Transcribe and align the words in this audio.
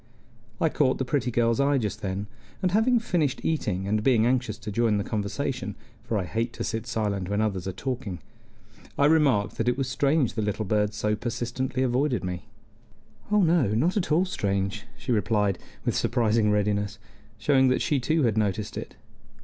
I 0.59 0.69
caught 0.69 0.97
the 0.97 1.05
pretty 1.05 1.29
girl's 1.29 1.59
eye 1.59 1.77
just 1.77 2.01
then, 2.01 2.25
and 2.63 2.71
having 2.71 2.97
finished 2.97 3.39
eating, 3.45 3.87
and 3.87 4.01
being 4.03 4.25
anxious 4.25 4.57
to 4.57 4.71
join 4.71 4.97
the 4.97 5.03
conversation, 5.03 5.75
for 6.03 6.17
I 6.17 6.23
hate 6.23 6.53
to 6.53 6.63
sit 6.63 6.87
silent 6.87 7.29
when 7.29 7.39
others 7.39 7.67
are 7.67 7.71
talking. 7.71 8.17
I 8.97 9.05
remarked 9.05 9.57
that 9.57 9.67
it 9.69 9.77
was 9.77 9.87
strange 9.87 10.33
the 10.33 10.41
little 10.41 10.65
birds 10.65 10.97
so 10.97 11.15
persistently 11.15 11.83
avoided 11.83 12.23
me. 12.23 12.45
"Oh 13.31 13.43
no, 13.43 13.67
not 13.75 13.95
at 13.95 14.11
all 14.11 14.25
strange," 14.25 14.87
she 14.97 15.11
replied, 15.11 15.59
with 15.85 15.95
surprising 15.95 16.49
readiness, 16.49 16.97
showing 17.37 17.67
that 17.67 17.83
she 17.83 17.99
too 17.99 18.23
had 18.23 18.39
noticed 18.39 18.77
it. 18.77 18.95